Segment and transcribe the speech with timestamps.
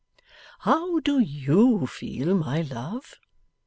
[0.61, 3.19] 'How do YOU feel, my love?